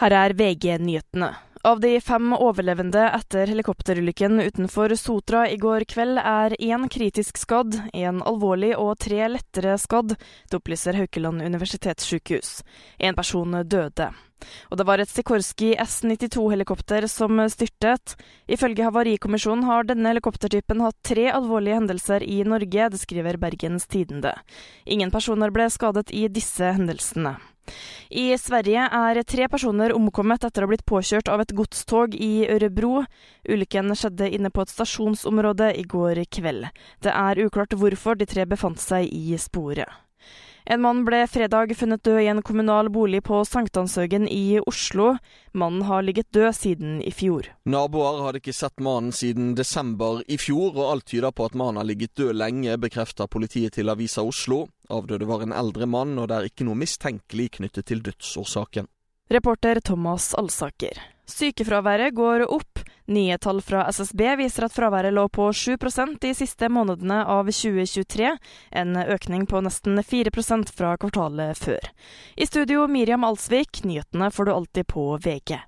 [0.00, 1.34] Her er VG-nyhetene.
[1.64, 7.78] Av de fem overlevende etter helikopterulykken utenfor Sotra i går kveld, er én kritisk skadd,
[7.96, 10.12] én alvorlig og tre lettere skadd.
[10.50, 12.58] Det opplyser Haukeland universitetssykehus.
[12.98, 14.10] En person døde.
[14.68, 18.18] Og det var et Sikorsky S-92-helikopter som styrtet.
[18.50, 24.34] Ifølge Havarikommisjonen har denne helikoptertypen hatt tre alvorlige hendelser i Norge, det skriver Bergens Tidende.
[24.84, 27.38] Ingen personer ble skadet i disse hendelsene.
[28.10, 32.46] I Sverige er tre personer omkommet etter å ha blitt påkjørt av et godstog i
[32.50, 33.04] Ørebro.
[33.48, 36.68] Ulykken skjedde inne på et stasjonsområde i går kveld.
[37.02, 39.88] Det er uklart hvorfor de tre befant seg i sporet.
[40.64, 45.10] En mann ble fredag funnet død i en kommunal bolig på Sankthanshaugen i Oslo.
[45.52, 47.50] Mannen har ligget død siden i fjor.
[47.68, 51.82] Naboer hadde ikke sett mannen siden desember i fjor, og alt tyder på at mannen
[51.82, 54.62] har ligget død lenge, bekrefter politiet til Avisa Oslo.
[54.88, 58.88] Avdøde var en eldre mann, og det er ikke noe mistenkelig knyttet til dødsårsaken.
[59.36, 60.96] Reporter Thomas Alsaker.
[61.28, 62.73] Sykefraværet går opp.
[63.06, 68.30] Nye tall fra SSB viser at fraværet lå på 7% de siste månedene av 2023,
[68.80, 71.92] en økning på nesten 4% fra kvartalet før.
[72.36, 75.58] I studio Miriam Alsvik, nyhetene får du alltid på VG.